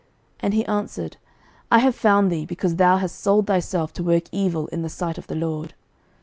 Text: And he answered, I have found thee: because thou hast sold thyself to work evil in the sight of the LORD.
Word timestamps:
And 0.39 0.55
he 0.55 0.65
answered, 0.65 1.17
I 1.71 1.77
have 1.77 1.93
found 1.93 2.31
thee: 2.31 2.43
because 2.43 2.77
thou 2.77 2.97
hast 2.97 3.19
sold 3.19 3.45
thyself 3.45 3.93
to 3.93 4.03
work 4.03 4.23
evil 4.31 4.65
in 4.69 4.81
the 4.81 4.89
sight 4.89 5.19
of 5.19 5.27
the 5.27 5.35
LORD. 5.35 5.75